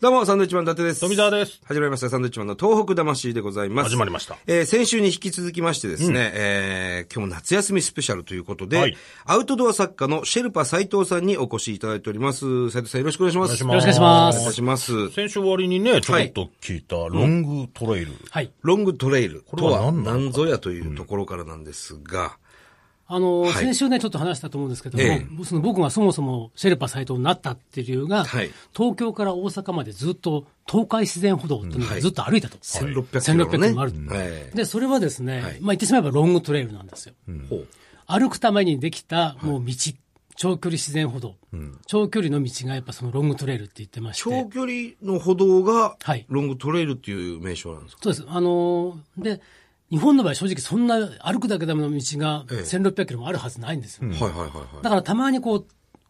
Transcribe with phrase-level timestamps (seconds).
[0.00, 1.00] どうも、サンドウィッチマン伊達です。
[1.02, 1.60] 富澤です。
[1.62, 3.90] 始まりました、サンドウィッチマンの東北魂でございます。
[3.90, 12.70] 始まりましたえー先週に引き続きましてですね、えー今日も夏休みスペシャルということで、はいアウトドア作家のシェルパ斉藤さんにお越しいただいております。
[12.70, 13.62] 斉藤さんよろしくお願いします。
[13.62, 15.10] お願いしますよろしくお願いしますお願いします。
[15.10, 18.12] 先週終わりにね、ちょろっと聞いたロングトレイル。
[18.30, 18.50] はい。
[18.62, 22.38] ロングトレイルとこれはは何なの何ぞやというところからなんですが、
[23.12, 23.52] あの、はい。
[23.54, 28.50] 先週ね、ちょっと話したと思うんですけども、えその僕がそもそもシェルパ斎藤になったっていう理由が、はい。
[28.72, 32.56] 東京から大阪までずっと東海自然歩道っていうのはいをずっと歩いたと。
[32.58, 33.68] 1600キロの1600キね。
[33.70, 33.92] ロもある。
[34.06, 34.56] はい。
[34.56, 35.42] で、それはですね、はい。
[35.42, 37.14] まあ言ってしまえばロングトレイルなんですよ。
[37.48, 37.66] ほう。
[38.06, 39.74] 歩くためにできたもう道、
[40.36, 41.34] 長距離自然歩道、
[41.86, 44.30] 長距離の道がやっぱそのロングトレイルって言ってまして。
[44.30, 44.72] 長距離
[45.02, 48.24] の歩道がはい、ロングトレイルっていう名称なんですか、そうです。
[48.28, 49.40] あのーで、
[49.90, 52.58] 日本の場合正直そんな歩くだけの道がええ。
[52.60, 54.08] 1600キロもあるはずないんですよ。
[54.08, 54.82] はいはいはいはい。
[54.82, 55.66] だからたまにこう、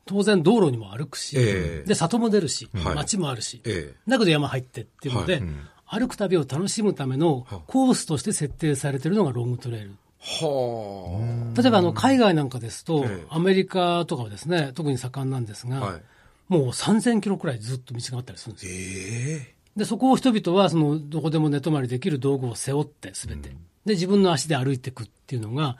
[0.06, 1.88] 当然道路にも歩くし、ええ。
[1.88, 2.94] で、里も出るし、はい。
[2.94, 4.10] 街もあるし、ええ。
[4.10, 6.00] だけど山入ってっていうので、はい。
[6.00, 9.96] 歩く旅を楽しむためのコースとして設定されてるのがロングトレイル。
[10.22, 16.02] は例えばあの海外なんかですと、ええアメリカとかはですね、特に盛んなんですが、はい。
[16.48, 18.68] もう3000キロくらいずっと道があったりするんですあ。
[18.68, 18.74] よ。
[18.74, 19.54] ええ。
[19.76, 23.50] で、そこを人々はそのどこでも寝泊まりできる道具を背負ってすべて、
[23.86, 25.76] で、自分の足で歩いていくっていうのが、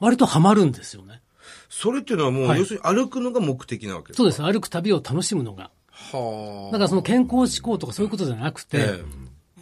[0.00, 1.20] 割とハマるんですよね。
[1.68, 4.16] それっていうのはもう、はい要するに歩くのが目的なわけですか？
[4.18, 4.42] そうです。
[4.42, 5.70] 歩く旅を楽しむのが。
[5.90, 8.78] はだからその健康志向とかそういうことじゃなくて、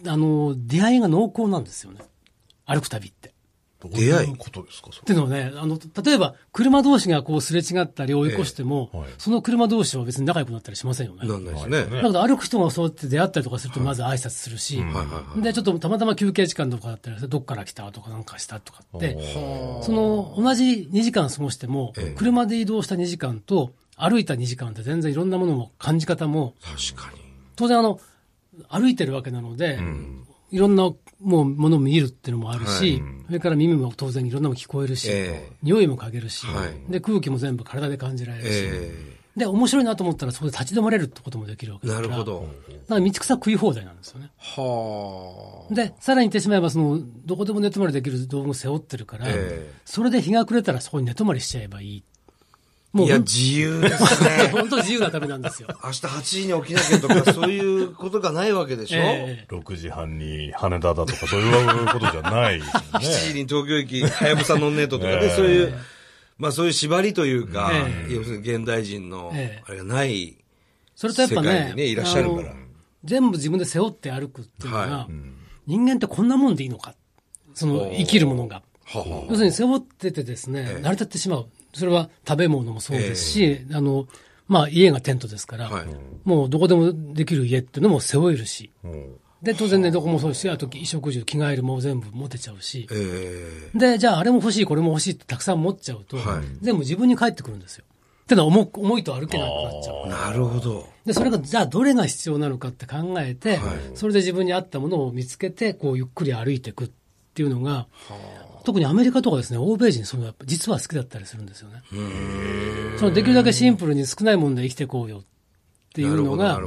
[0.04, 2.00] えあの、出会いが濃厚なんですよね。
[2.66, 3.33] 歩く旅って。
[3.88, 11.20] どういうことですか、そっていうのはね、あの、例えば、車同士がこうすれ違ったり追い越しても、ええはいその車同士は別に仲良くなったりしませんよね。
[11.24, 11.76] えなんないですね。
[11.78, 14.82] はいだけど歩く人がそうやって出会ったりとかすると、まず挨拶するし。
[15.36, 19.18] で、ちょっとたまたま休憩時間とかだったりどっから来たとかなんかしたとかって、
[19.82, 27.20] その同じ2時間過ごしても、ええ車で移動した2時間と歩いた2時間って全然いろんなものも感じ方も、確かに。
[27.56, 28.00] 当然あの、
[28.68, 29.78] 歩いてるわけなので、
[30.54, 42.06] いろんなもうものを見るっていうのもあるし、それから耳も当然いろんなもの聞こえるし、ええ匂いも嗅げるし、はいで、空気も全部体で感じられるし、えで、面白いなと思ったらそこで立ち止まれるってこともできるわけえだから。
[42.06, 42.46] なるほど。
[42.68, 44.30] だから道草食い放題なんですよね。
[44.38, 45.74] はあ。
[45.74, 52.04] で、さらに言ってしまえば、その、どこでも寝泊まりできる道具を背負ってるから、ええそれで日が暮れたらそこに寝泊まりしちゃえばいい。
[52.96, 54.48] もいや、自由ですね。
[54.52, 55.68] 本当自由な旅なんですよ。
[55.82, 63.42] 明日8時に起きなきゃとか、そういうことがないわけでしょ、ええ6時半に羽田だとか、そういうことじゃないですよ ?7 時ね。
[63.42, 65.74] に東京駅、はやぶさ乗んねえととかね、ええそういう、
[66.38, 70.36] まあそういう縛りというか、ええ要するに現代人の、ええあれがない
[70.94, 72.60] それとやっぱねね、いらっしゃるからあの
[73.04, 75.12] 全部自分で背負って歩くっていうのが、はい
[75.66, 76.94] 人間ってこんなもんでいいのか？
[77.54, 78.62] その、生きるものが。
[79.28, 80.82] 要するに背負っててですね、ええ。
[80.82, 81.46] 成り立ってしまう。
[81.72, 84.06] それは食べ物もそうですし、あの、
[84.46, 85.86] まあ家がテントですから、はい。
[86.24, 89.16] もうどこでもできる家っていうのも背負えるし、うん。
[89.42, 93.78] で、当然寝床もそうですし、あと衣食住、着替えるも全部持てちゃうし、ええ。
[93.78, 96.44] で、じゃああれも欲しい、これも欲しいってたくさん持っちゃうと、はい。
[96.62, 97.84] 全部自分に返ってくるんですよ。
[98.24, 100.08] ってのは重く重いと歩けなくなっちゃう。
[100.08, 100.88] なるほど。
[101.04, 103.78] で、それが、じゃあどれが必要なのかって考えて、はい。
[103.94, 106.90] それで自分に合ったものを見つけて、こう、ゆっくり歩いていくっ
[107.34, 107.86] ていうのが、
[108.64, 111.82] 特にアメリカとかですね、欧米人、その実は好きだったりするんですよね。
[112.98, 115.22] そのできるだけシンプルに少ないもので生きていこうよっ
[115.92, 116.60] ていうのが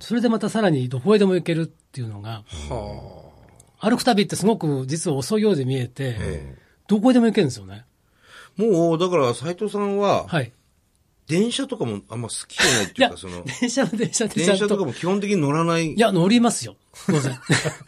[0.00, 2.44] それでまたさらにどこへでも行けるっていうのが、
[3.80, 6.56] 歩く旅ってすごく実は遅いようで見えて、え
[6.88, 7.84] どこへでも行けるんですよね。
[8.56, 10.52] もう、だから斉藤さんは、はい。
[11.28, 14.86] 電車とかもあんま好きじゃないっていうか、その、電車は電車で電車とかと。
[14.86, 16.74] も基本的に乗らないい、や、乗りますよ。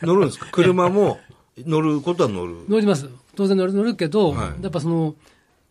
[0.03, 0.47] 乗るんですか？
[0.53, 1.19] 車も
[1.59, 2.65] 乗ることは乗る？
[2.69, 3.09] 乗ります。
[3.37, 5.15] 当然乗る乗るけど、はいやっぱその、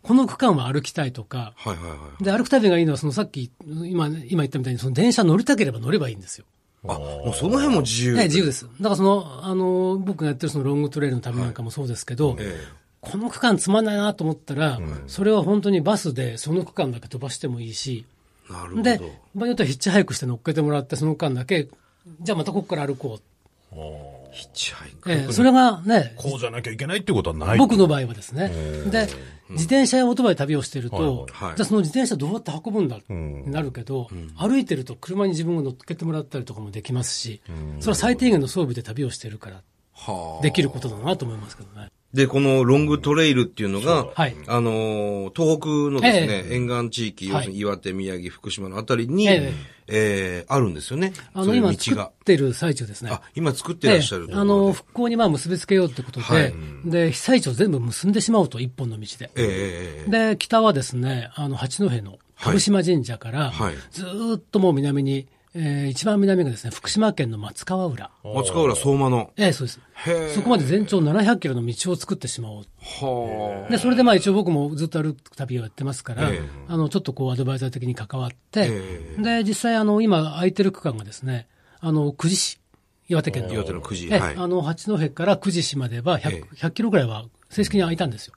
[0.02, 2.24] この区間は歩きたいとか、はいはいはい。
[2.24, 6.46] で、歩く旅がいいのは、そのさっき、今、今言ったみたいに、その電車乗りたければ乗ればいいんですよ。
[6.88, 8.16] あ、もうその辺も自由。
[8.16, 8.66] ね、自由です。
[8.80, 12.64] だからその、あの、僕がやってるそのロングトレイルの旅なんかもそうですけど、え
[13.02, 18.06] この区間つまんないなと思ったら、それは本当にバスでその区間だけ飛ばしてもいいし、
[18.50, 18.84] えなるほど。
[18.84, 19.08] で、場合
[19.44, 21.68] によってはヒッチハイクして乗っけてもらって、その区間だけ、
[22.22, 23.20] じゃあまたここから歩こ
[24.32, 25.10] ヒッチハイク。
[25.10, 25.14] う。
[25.14, 27.58] ええそれがね、こうじゃなきゃいけないってことはない。
[27.58, 28.50] 僕の場合はですね。
[28.92, 29.08] で、
[29.50, 37.42] 自転車やオートバイ旅をしてると、はいはいはいじゃあその自転車どうやって運ぶんだってんなるけど、歩いてると車に自分が乗っけてもらったりとかもできますし、
[37.80, 39.62] それは最低限の装備で旅をしてるから、
[39.94, 41.90] はあできることだなと思いますけどね。
[42.14, 44.36] で、このロングトレイルっていうのが、はい。
[44.48, 47.36] あのー東北のですね、え沿岸地域、はい。
[47.36, 49.54] 要するに岩手、宮城、福島のあたりに、ええ。
[49.92, 51.14] えーあるんですよね。
[51.34, 52.06] あの、今作っ。
[52.26, 53.12] てる最中ですね。
[53.12, 54.36] あ、今作ってらっしゃるええ。
[54.36, 56.54] あの、復興にまあ結びつけようってことで、はい。
[56.86, 59.30] で、被災地を全部結んでしまおうと、一本の道で。
[59.36, 63.76] ええええで、北はですね、あの、八戸の鹿島神社から、はい。
[63.92, 68.12] ずーっともう南に、えー一番南がですね、福島県の松川浦。
[68.24, 69.32] 松川浦相馬の。
[69.36, 69.80] ええそうです。
[70.36, 72.64] そこまで全長700キロの道を作ってしまおう。
[72.82, 73.72] はあ。
[73.72, 81.48] で、それでまあ一応僕もずっと歩く旅をやってますから、ええあの、ちょっとこうアドバイザー的に関わって、えで、実際あの、今空いてる区間がですね、
[81.80, 82.60] あの、久慈市、
[83.10, 83.54] 岩手県の。
[83.54, 84.10] 岩手のはい。
[84.36, 86.56] はあの、八戸から久慈市までは100、ええ。
[86.56, 88.36] 100キロぐらいは正式に空いたんですよ。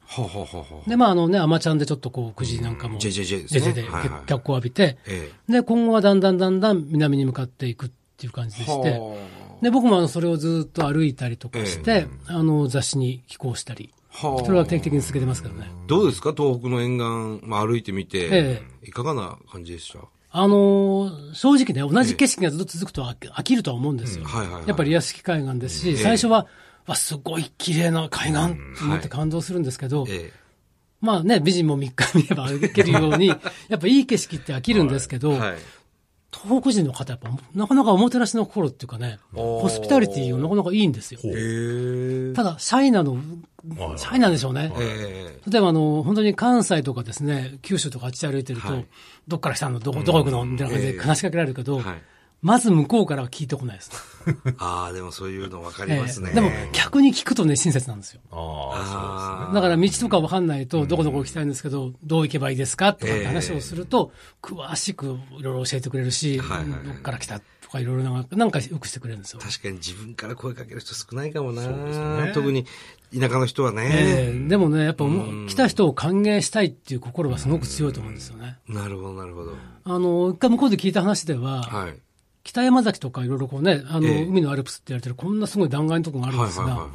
[0.87, 3.73] で、まああのね、アマちゃんでちょっとこう、久慈なんかも、JJJ ですね。
[3.75, 3.93] で脚
[4.27, 8.65] 光を浴びて、えで、今後はだんだんだんだん南に向かっていくっていう感じえ。
[8.65, 9.15] でして、は
[9.61, 13.91] で、僕もあの、それをずっと歩いたりとかして、えあの、雑誌に寄稿したり。
[14.15, 15.71] それは定期的に続けてますけどね。
[15.87, 16.35] どうですか？
[16.37, 18.63] 東北の沿岸、まあ歩いてみて、え。
[18.83, 20.01] いかがな感じでした？
[20.35, 24.25] あのー正直ね、同じ景色がずっと続くと飽き飽きるとは思うんですよ。
[24.67, 26.47] やっぱり屋敷海岸ですし、え最初は、
[26.87, 30.33] わ、すごい綺麗な海岸と思って感動するんですけど、え
[31.01, 33.37] まあね、美人も3日見れば歩けるように、や
[33.77, 35.39] っぱいい景色って飽きるんですけど。
[36.35, 41.21] 東北人の方やっぱ、なかなかおもてなしの心っていうかね、ホスピタリティがなかなかいいんですよ。
[41.25, 42.33] ええ。
[42.35, 43.19] ただ、シャイなの、
[43.97, 44.73] シャイなんでしょうね。
[44.79, 45.51] ええ。
[45.51, 48.87] 例えばあの、本当に関西とかですね、九州とかあっち歩いてると、はい。
[49.29, 49.79] どっから来たの？
[49.79, 50.45] どこ、どこ行くの？
[50.45, 51.01] みたいな感じでええ。
[51.01, 52.03] 話しかけられるけど、はい。
[52.43, 53.93] まず向こうからは聞いてこないです。
[54.59, 56.31] ああ、でもそういうの分かりますね。
[56.31, 56.35] ええ。
[56.35, 58.21] でも、逆に聞くとね、親切なんですよ。
[58.33, 62.95] ああ、あだから道とかわかんないと、どこどこ行きたいんですけど、どう行けばいいですか？
[62.95, 64.11] とかって話をすると、
[64.43, 66.87] 詳しくいろいろ教えてくれるし、はいはいはい。
[66.87, 67.39] どっから来た？
[67.39, 69.41] とかいろいろななんかよくしてくれるんですよ。
[69.41, 72.33] 確かに自分から声かける人少ないかもな。
[72.33, 72.67] 特に
[73.19, 73.91] 田舎の人はね。
[73.93, 78.59] ええでもね、やっぱもう来た人を歓迎したいっていう心はすごく強いと思うんですよね。
[78.69, 79.55] なるほど、なるほど。
[79.85, 81.99] あの、一回向こうで聞いた話では、はい。
[82.45, 86.91] 北山崎とかいろいろこうね、あの、ええ海のアルプスって言われてるこんなすごい断崖のとこがあるんですが、はいはいは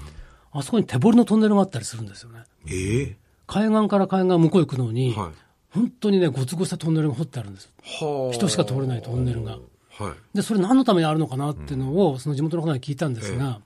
[0.54, 2.44] あそこに手掘りのトンネルがあったりするんですよね。
[2.68, 5.32] ええ海岸から海岸向こう行くのに、はい。
[5.70, 7.72] 本当にね、ごつごつしたトンネルが掘ってあるんですよ。
[8.08, 8.34] はあ。
[8.34, 9.58] 人しか通れないトンネルが。
[10.00, 10.14] はい。
[10.36, 13.62] で、それ何のためにあるのかなっていうのを、その地元の方に聞いたんですが、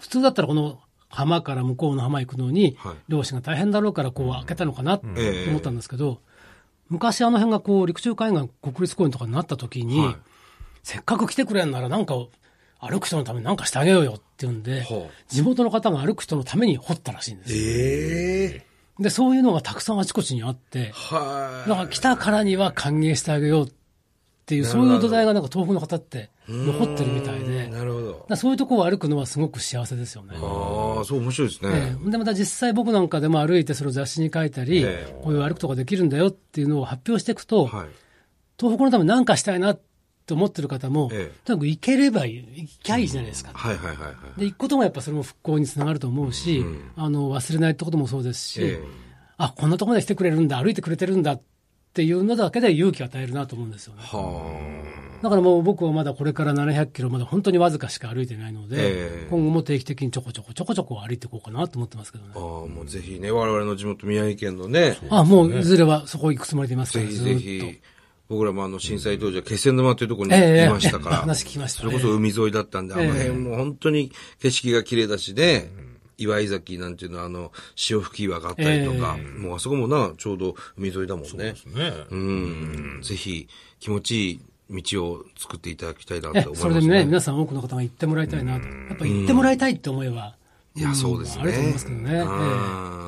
[0.00, 5.50] 普通だったらこの浜から向こうの浜行くのにはい、漁師が大変だろうからこう開けたのかなってええ。
[5.50, 6.20] 思ったんですけど、
[6.88, 10.16] 昔あの辺がこう陸中海岸国立公園とかになった時に、はい。
[10.82, 12.14] せっかく来てくれんならなんか
[12.80, 17.58] 歩く人のために何かしてあげようよっていうんで、はあ地元の方が歩く人のために掘ったらしいんですよ。
[17.62, 18.64] え
[18.98, 19.02] え。
[19.02, 21.68] で、そういうのがたくさんあちこちにあって、はい。
[21.68, 23.72] だから来たからには歓迎してあげようっ
[24.44, 28.26] ていう、そういう土台がなんか東北の方って残ってるみたいで、なるほど。
[28.28, 30.34] らそういうところを歩くのはすごく幸せですよね。
[30.34, 31.96] ああ、そう面白いですえね。
[32.06, 37.86] えで、また実際僕なんかでも歩いてそれを雑誌に書いたり、ええこういう歩くとかできるんだよっていうのを発表していくと、はい。
[38.58, 39.80] 東北のために何かしたいなっ
[40.26, 43.52] て思ってる方も、ええとにかく行ければいい、行きゃいいじゃないですか。
[43.54, 44.40] はいはいはいはい。
[44.40, 46.64] で、行くこともやっぱそれも復興につながると思うし、
[46.96, 48.80] あの、忘れないってこともそうですし、え
[49.36, 51.42] あ、こんなところまで来てくれるんだ、歩いてくれてるんだっ
[51.92, 54.00] ていうのだけで勇気を与えるなと思うんですよね。
[54.02, 62.38] はだからもう僕はまだこれから700キロまだ本当にわずかしか歩いてないので、ええ今後も定期的にちょこちょこちょこちょこ歩いていこうかなと思ってますけどねあ。
[62.38, 62.40] あ。
[62.40, 67.38] もうぜひね、我々の地元宮城県のね、あ、もういずれはそこ行くつもりでいますかぜら、ずーっと。
[67.38, 67.80] ひぜひ、
[68.28, 74.10] 僕らもあの震災当時は気仙沼というところにええいましたから、 話聞きましたそれこそ海沿いだったんで、あの辺も本当に
[74.40, 75.70] 景色が綺麗だしね、
[76.22, 81.54] 岩井崎なんていうのはあの、潮吹き岩があったりとか、もうあそこもな、ちょうど海沿いだもんね。
[81.66, 81.92] ね。
[82.10, 83.00] うん。
[83.02, 83.48] ぜひ、
[83.80, 84.40] 気持ちいい
[84.82, 86.70] 道を作っていただきたいなとえ思いますね。
[86.72, 88.66] それでね、皆さん多くの方が行ってもらいたいなと。
[88.66, 90.36] やっぱ行ってもらいたいって思いは、
[90.74, 91.42] いや、そうですね。
[91.42, 92.10] あると思いますけどね。
[92.12, 93.01] ええうん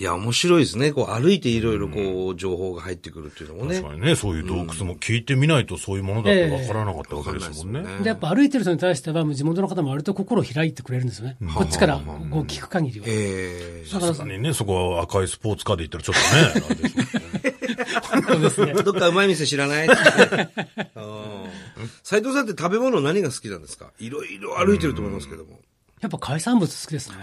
[0.00, 0.92] いや、面白いですね。
[0.92, 3.88] こう、歩いていろいろこう、情報が入ってくるっていうのもね確。
[3.90, 7.84] かにね、そういう洞窟も聞いてみないとそういうものだってわからなかったわけですもんね。
[8.02, 11.36] で、やっぱ歩いてる人に対しては、地元の方も割と心を開いてくれるんですよね。
[11.54, 13.06] こっちからこう聞く限りは。
[13.08, 16.80] ええだからさすがにね、そこは赤いスポーツカーで行ったらちょっとね、
[18.10, 18.82] あれでしょうけどそうですね。
[18.82, 19.88] どっかうまい店知らない？
[22.02, 23.90] 斎藤さんって食べ物何が好きなんですか？
[23.98, 25.60] いろいろ歩いてると思いますけども。
[26.00, 27.16] やっぱ海産物好きですね。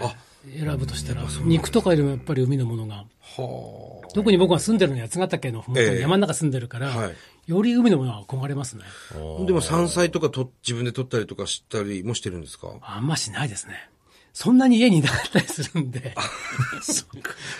[0.56, 1.24] 選ぶとしたら。
[1.44, 3.04] 肉とかよりもやっぱり海のものが。
[3.20, 5.62] は特に僕が住んでるのは八ヶ岳の
[6.00, 7.14] 山の中住んでるから、はい
[7.46, 8.84] より海のものは憧れますね。
[9.12, 9.44] あ。
[9.46, 12.68] でも山菜とかと自分で取ったりとかしたりもしてるんですか？
[12.82, 13.88] あんましないですね。
[14.34, 16.14] そんなに家にいなかったりするんで。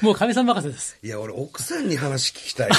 [0.03, 0.99] もう神さん任せです。
[1.03, 2.77] いや、俺奥さんに話聞きたいわ。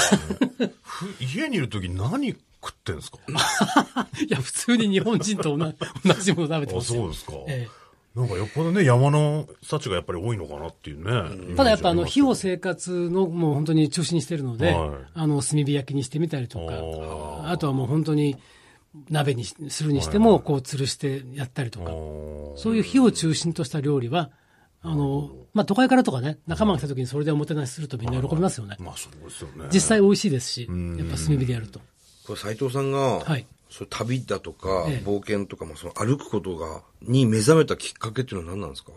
[1.20, 2.38] 家にいるとき何食
[2.72, 3.18] ってんですか？
[4.26, 7.02] いや、普通に日本人と同じもの食べてあ、ますよ。
[7.02, 7.34] そうですか。
[7.48, 7.68] え
[8.20, 11.54] なんかよっぽどね、山の幸がやっぱり多いのかなっていうね。
[11.54, 16.74] えただやっぱあの、火をせ生活のもう本当に中心にしてるので、はいあの、炭火焼きにしてみたりとか、
[17.48, 18.36] ああとはもう本当に
[19.10, 21.92] 鍋にするにしても、こう吊るしてやったりとか、
[22.62, 24.32] そういう火を中心とした料理は、
[24.82, 28.76] あの、まあ、都会からとかね、仲間が来た時にそれでおもてなしするとみんな喜びますよね。
[28.80, 29.70] まあそうですよね。
[29.72, 31.80] 実際美味しいですし、やっぱ炭火でやると。
[32.26, 38.92] これ斎藤さんが、はいそう旅だとか、冒険とか、まあ、その歩くことが、に目覚めたきっかけっていうのは何なんですか？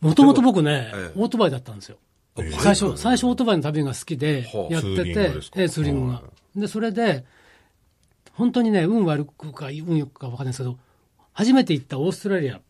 [0.00, 1.96] もともと僕ね、ええオートバイだったんですよ。
[2.36, 5.60] 最初、最初オートバイの旅が好きではあやっててグです、か？
[5.60, 6.22] ええツーリングが。
[6.56, 7.24] で、それで、
[8.32, 10.76] 本当にね、運悪くか運良くか分かんないですけど、
[11.32, 12.60] 初めて行ったオーストラリアが、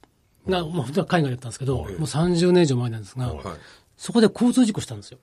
[0.46, 3.44] まあ、本当は海外だったんですけど、もう30年以上前なんですが、はい。
[3.96, 5.18] そこで交通事故したんですよ。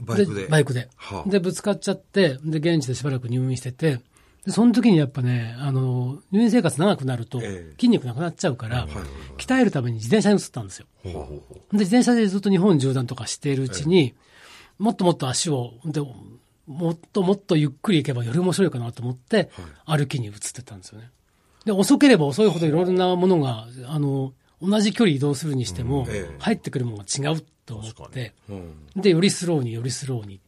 [0.00, 0.46] バイクで。
[0.46, 0.88] バイクで。
[0.96, 4.00] はあで、ぶつかっちゃって、で、現地でしばらく入院してて、
[4.46, 8.86] で、その時にやっぱね、あの、入院生活長くなるとええ、筋肉なくなっちゃうから、
[9.36, 10.86] 鍛えるために自転車に移ったんですよ。
[11.04, 11.10] で、
[11.72, 14.14] 自転車でずっと日本縦断とかしているうちに、
[14.78, 16.00] もっともっと足を、で、
[16.66, 19.50] もっともっとゆっくり行けばより面白いかなと思って、
[19.84, 21.10] 歩きに移ってったんですよね。
[21.64, 28.72] で、遅ければ遅いほどいろいろなものが、あの、同じ距離移動するにしてもええ、入ってくるものが違うと思って、うん。
[28.94, 30.38] で、よりスローによりスローにっ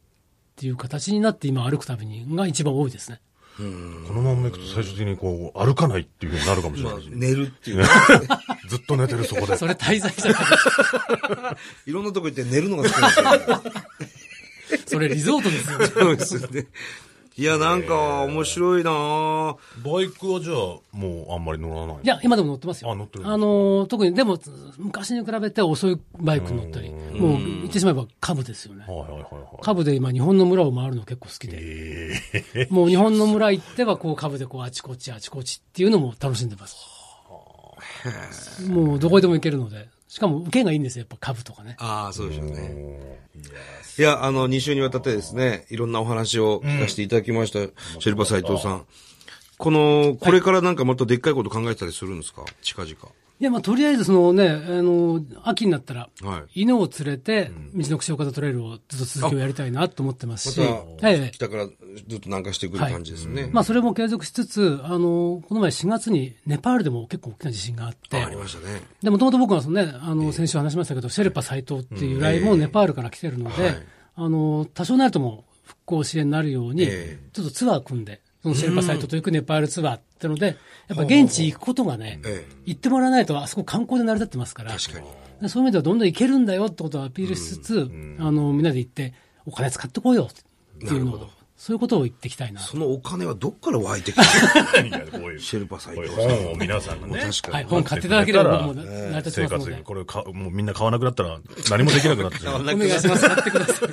[0.57, 3.21] ていう形になって今歩く旅にが一番多いですね。
[3.59, 7.85] このまんまいくと最終的にこう、歩かないっていうふうになるかもしれまあないし、、寝るっていうね。
[8.69, 9.57] ずっと寝てるそこで。
[9.57, 10.43] それ滞在じゃない
[11.87, 13.63] いろんなとこ行って寝るのが好きなんですよ。
[14.87, 15.87] それリゾートですよね。
[15.87, 16.67] そうですよね。
[17.39, 20.57] いや、なんか、面白いなぁバイクはじゃあ、
[20.91, 22.91] もうあんまり乗らないいや、今でも乗ってますよ。
[22.91, 24.41] あ乗ってるあのー、特に、でも、
[24.77, 28.85] 昔に比べて遅いバイク乗ったり、もう、言ってしまえば株ですよね。
[28.89, 29.25] はいはいはいはい。
[29.63, 31.61] 株で今、日本の村を回るの結構好きで。
[32.55, 36.77] えもう日本の村行っては、こう、株でこう、あちこちあちこちっていうのも楽しんでます。
[38.69, 39.89] もう、どこへでも行けるので。
[40.09, 41.77] しかも、受けがいいんですよ、やっぱ株とかね。
[41.79, 43.19] ああ、そうでしょうね。
[43.99, 47.59] いや、あの、2週にわたってですね、いろんなお話を聞かせていただきました、
[48.01, 48.87] シェルパ斎藤さん。
[49.59, 52.45] この、これからなんかまたでっかいこと考えてたりするんですか？
[52.63, 52.95] 近々。
[53.41, 56.63] いや、まあ、とりあえず、そのね、あの、秋になったら、はい。
[56.63, 60.67] 犬を連れて、道の串岡田トレイルをずっと続きをやりたいなと思ってますし、ま
[60.99, 61.31] た、ええ。
[61.33, 63.49] 北からずっと南下してくる感じですね。
[63.53, 68.83] まあ、それも継続しつつ、あの、この前4月にネパールでも結構大きな地震があって、あありましたね。
[69.05, 73.83] で、もともと僕はそのね、あの、先週話しましたけど、シェルパ斎藤っていう由来もネパールから来てるので、はい。
[74.17, 77.21] あの、多少なりとも復興支援になるように、え。
[77.33, 80.57] ちょっとツアー組んで、シェルパ斎藤と行くネパールツアーってので、
[80.89, 85.07] やっぱ現地行くことがね、ええ行ってもらわないと、あそこ観光で成り立ってますから、確かに。
[85.43, 89.15] でそういう意味ではどんどん行けるんだよってことをアピールしつつ、あの、みんなで行って、
[89.47, 92.61] お金使ってこうよっていうのをなるほど、そういうことを言っていきたいな。
[92.61, 96.37] そのお金はどっから湧いてきたいやこういうシェルパ斎こういう藤さん。
[96.37, 97.21] 本を皆さんがね。
[97.21, 97.55] 確かに。
[97.55, 99.59] はい、本買っていただければ僕も成り立ち生ますので。
[99.59, 101.41] 活費これか、もうみんな買わなくなったら
[101.71, 102.61] 何もできなくなってしまう。
[102.63, 103.27] お願いします。
[103.27, 103.89] 買ってください。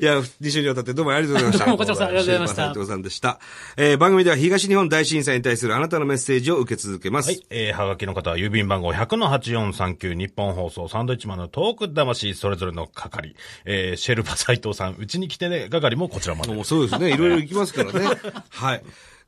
[0.00, 1.64] いや、2週にわたってどうもありがとうございました。
[1.64, 3.40] どうもこちらこそありがとうございました藤さんでした。
[3.76, 7.30] えー番組では東日本大震災に対するあなたのメッセージを受け続けます。
[7.30, 7.46] はい。
[7.50, 13.34] えー、はがきの方は郵便番号100-8439日本放送サンドイッチマンのトーク魂それぞれの係。
[13.64, 16.54] えー、シェルパ斎藤さん、うちに来てね、係もこちらまで。
[16.54, 17.12] もうそうですね。
[17.12, 18.06] いろいろ行きますからね。
[18.50, 18.82] はい。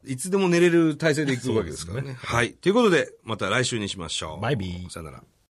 [0.06, 2.16] いつでも寝れる体制で行くわけですからね。
[2.16, 2.52] はい。
[2.52, 4.40] ということで、また来週にしましょう。
[4.40, 5.22] バイビーさよなら。